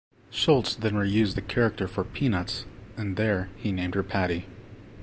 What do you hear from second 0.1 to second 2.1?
Schulz then reused the character for